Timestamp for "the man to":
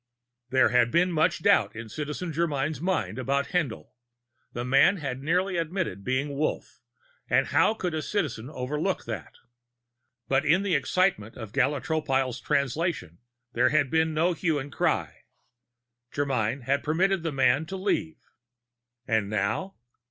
17.21-17.77